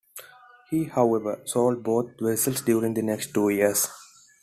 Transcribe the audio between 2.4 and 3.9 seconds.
during the next two years.